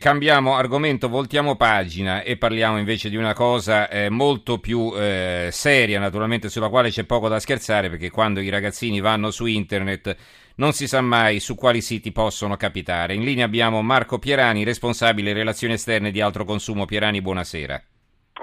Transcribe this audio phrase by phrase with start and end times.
[0.00, 6.00] Cambiamo argomento, voltiamo pagina e parliamo invece di una cosa eh, molto più eh, seria,
[6.00, 10.16] naturalmente sulla quale c'è poco da scherzare, perché quando i ragazzini vanno su internet
[10.54, 13.12] non si sa mai su quali siti possono capitare.
[13.12, 16.86] In linea abbiamo Marco Pierani, responsabile relazioni esterne di Altro Consumo.
[16.86, 17.82] Pierani, buonasera.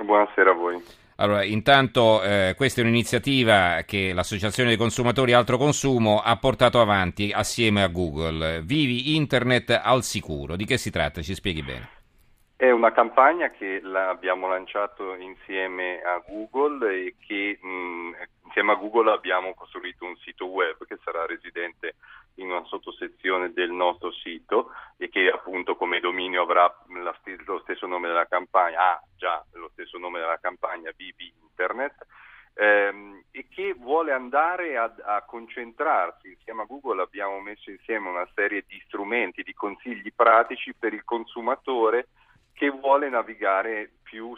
[0.06, 0.80] Buonasera a voi.
[1.20, 7.32] Allora, intanto eh, questa è un'iniziativa che l'Associazione dei consumatori Altro Consumo ha portato avanti
[7.34, 8.62] assieme a Google.
[8.64, 10.56] Vivi Internet al sicuro.
[10.56, 11.24] Di che si tratta?
[11.24, 11.90] Ci spieghi bene.
[12.56, 18.12] È una campagna che abbiamo lanciato insieme a Google e che mh,
[18.46, 21.96] insieme a Google abbiamo costruito un sito web che sarà residente
[22.36, 26.76] in una sottosezione del nostro sito e che appunto come dominio avrà
[27.88, 32.06] stesso nome della campagna, ha già lo stesso nome della campagna Vivi Internet
[32.54, 38.28] ehm, e che vuole andare a, a, concentrarsi insieme a Google abbiamo messo insieme una
[38.36, 42.10] serie di strumenti, di consigli pratici per il consumatore
[42.54, 44.36] che vuole navigare più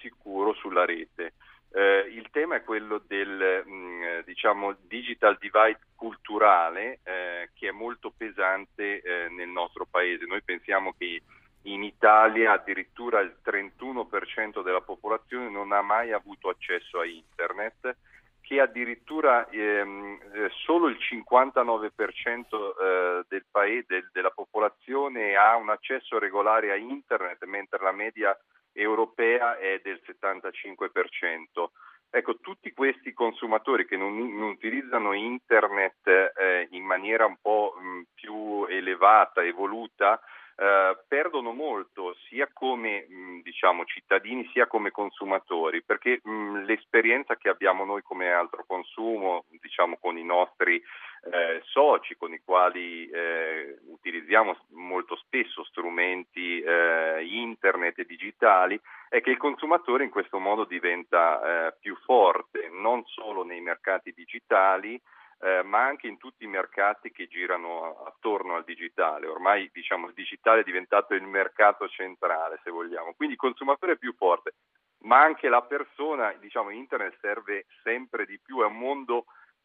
[0.00, 1.34] sicuro sulla rete.
[1.72, 7.70] Eh, il tema è quello del mh, mm, diciamo, digital divide culturale eh, che è
[7.70, 10.26] molto pesante eh, nel nostro paese.
[10.26, 11.22] Noi pensiamo che
[11.62, 17.96] in Italia addirittura il 31% della popolazione non ha mai avuto accesso a internet,
[18.40, 25.70] che addirittura ehm, eh, solo il 59% eh, del paese, del, della popolazione ha un
[25.70, 28.36] accesso regolare a internet, mentre la media
[28.72, 31.68] europea è del 75%.
[32.12, 38.00] Ecco, tutti questi consumatori che non, non utilizzano internet eh, in maniera un po' mh,
[38.14, 40.20] più elevata, evoluta,
[40.60, 47.48] eh, perdono molto sia come mh, diciamo, cittadini sia come consumatori perché mh, l'esperienza che
[47.48, 53.78] abbiamo noi come altro consumo diciamo, con i nostri eh, soci con i quali eh,
[53.86, 60.64] utilizziamo molto spesso strumenti eh, internet e digitali è che il consumatore in questo modo
[60.64, 65.00] diventa eh, più forte non solo nei mercati digitali
[65.42, 69.26] eh, ma anche in tutti i mercati che girano attorno al digitale.
[69.26, 73.14] Ormai diciamo, il digitale è diventato il mercato centrale, se vogliamo.
[73.14, 74.54] Quindi il consumatore è più forte,
[75.02, 79.24] ma anche la persona, diciamo, internet serve sempre di più, è un mondo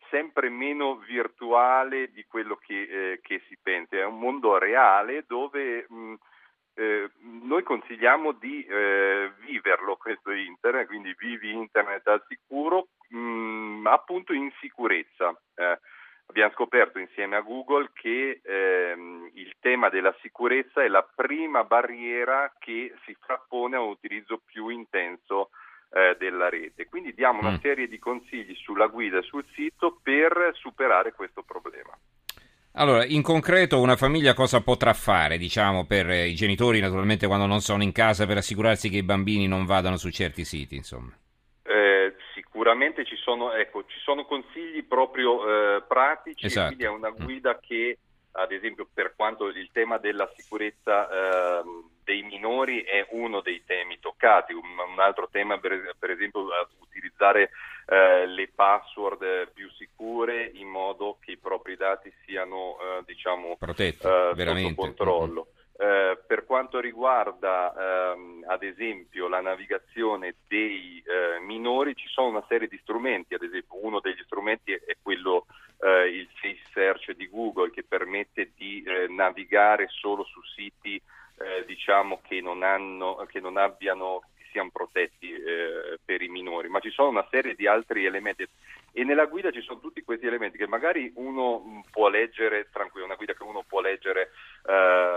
[0.09, 5.85] sempre meno virtuale di quello che, eh, che si pensa, è un mondo reale dove
[5.89, 6.13] mh,
[6.75, 12.89] eh, noi consigliamo di eh, viverlo questo internet, quindi vivi internet al sicuro,
[13.89, 15.29] mh, appunto in sicurezza.
[15.55, 15.79] Eh,
[16.27, 22.51] abbiamo scoperto insieme a Google che ehm, il tema della sicurezza è la prima barriera
[22.59, 25.49] che si frappone a un utilizzo più intenso
[25.91, 26.87] eh, della rete.
[26.87, 27.61] Quindi diamo una mm.
[27.61, 31.97] serie di consigli sulla guida e sul sito per superare questo problema.
[32.77, 37.61] Allora, in concreto una famiglia cosa potrà fare, diciamo, per i genitori naturalmente quando non
[37.61, 41.13] sono in casa per assicurarsi che i bambini non vadano su certi siti, insomma?
[42.75, 46.67] Sicuramente ci sono, ecco, ci sono, consigli proprio eh, pratici, esatto.
[46.67, 47.23] quindi è una mm.
[47.23, 47.97] guida che,
[48.33, 51.63] ad esempio, per quanto il tema della sicurezza eh,
[52.03, 56.47] dei minori è uno dei temi toccati, un, un altro tema per, per esempio
[56.79, 57.51] utilizzare
[57.87, 64.05] eh, le password più sicure in modo che i propri dati siano eh, diciamo, protetti
[64.05, 65.47] eh, sotto controllo.
[65.77, 66.14] Eh, per
[66.55, 72.79] quanto riguarda ehm, ad esempio la navigazione dei eh, minori ci sono una serie di
[72.81, 75.47] strumenti, ad esempio uno degli strumenti è quello
[75.81, 81.65] eh, il Safe Search di Google che permette di eh, navigare solo su siti eh,
[81.65, 84.21] diciamo che non, hanno, che non abbiano
[84.55, 88.47] siano protetti eh, per i minori, ma ci sono una serie di altri elementi.
[88.93, 93.05] E nella guida ci sono tutti questi elementi che magari uno mm, può leggere tranquillo,
[93.05, 94.31] una guida che uno può leggere
[94.65, 95.14] eh,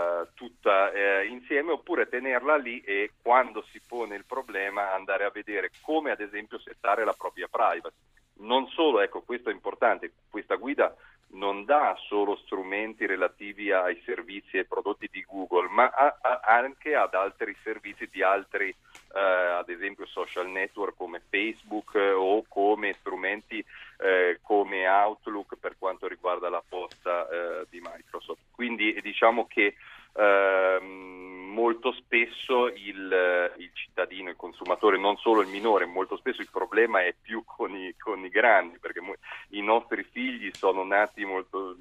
[1.49, 6.21] insieme oppure tenerla lì e quando si pone il problema andare a vedere come ad
[6.21, 7.95] esempio settare la propria privacy.
[8.41, 10.95] Non solo, ecco, questo è importante, questa guida
[11.31, 16.95] non dà solo strumenti relativi ai servizi e prodotti di Google, ma a, a, anche
[16.95, 22.95] ad altri servizi di altri, eh, ad esempio social network come Facebook eh, o come
[22.99, 23.63] strumenti
[23.97, 28.41] eh, come Outlook per quanto riguarda la posta eh, di Microsoft.
[28.51, 29.75] Quindi diciamo che
[30.13, 36.49] ehm, molto spesso il, il, cittadino, il consumatore, non solo il minore, molto spesso il
[36.51, 39.01] problema è più con i, con i grandi, perché
[39.49, 41.75] i nostri figli sono nati molto,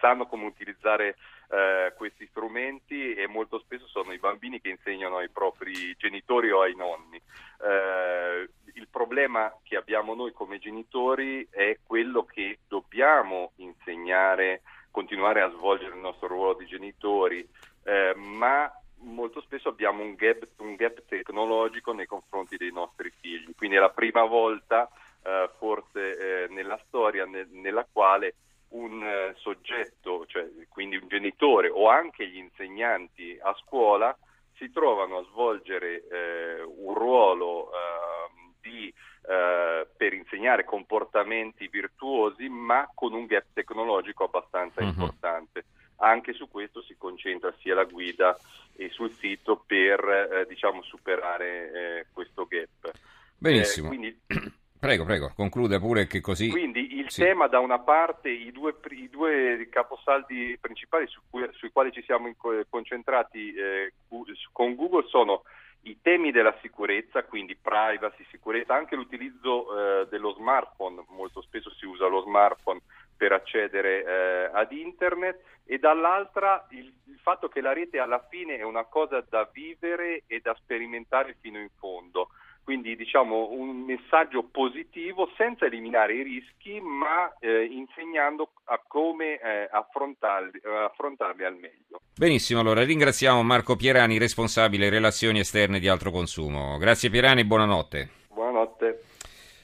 [0.00, 1.16] sanno come utilizzare
[1.48, 6.62] eh, questi strumenti e molto spesso sono i bambini che insegnano ai propri genitori o
[6.62, 7.16] ai nonni.
[7.16, 15.50] Eh, il problema che abbiamo noi come genitori è quello che dobbiamo insegnare continuare a
[15.50, 17.46] svolgere il nostro ruolo di genitori,
[17.84, 18.70] eh, ma
[19.02, 23.80] molto spesso abbiamo un gap, un gap tecnologico nei confronti dei nostri figli, quindi è
[23.80, 24.88] la prima volta
[25.22, 28.34] eh, forse eh, nella storia ne, nella quale
[28.70, 34.16] un eh, soggetto, cioè quindi un genitore o anche gli insegnanti a scuola
[34.54, 38.92] si trovano a svolgere eh, un ruolo ehm, di,
[39.28, 44.88] eh, per insegnare comportamenti virtuosi ma con un gap tecnologico abbastanza uh-huh.
[44.88, 45.64] importante.
[46.00, 48.36] Anche su questo si concentra sia la guida
[48.74, 52.92] e sul sito per eh, diciamo, superare questo gap.
[53.36, 53.88] Benissimo.
[53.88, 54.18] quindi
[54.80, 56.48] Prego, prego, conclude pure che così...
[56.48, 57.20] Quindi il sì.
[57.20, 62.02] tema da una parte, i due, i due caposaldi principali su cui, sui quali ci
[62.02, 62.34] siamo
[62.70, 63.92] concentrati eh,
[64.52, 65.42] con Google sono
[65.82, 69.66] i temi della sicurezza, quindi privacy, sicurezza, anche l'utilizzo
[70.00, 72.80] eh, dello smartphone, molto spesso si usa lo smartphone
[73.20, 78.56] per accedere eh, ad internet e dall'altra il, il, fatto che la rete alla fine
[78.56, 82.30] è una cosa da vivere e da sperimentare fino in fondo
[82.64, 89.68] quindi diciamo un messaggio positivo senza eliminare i rischi ma eh, insegnando a come eh,
[89.70, 92.00] affrontarli, affrontarli, al meglio.
[92.16, 96.78] Benissimo, allora ringraziamo Marco Pierani, responsabile relazioni esterne di altro consumo.
[96.78, 98.19] Grazie Pierani, buonanotte.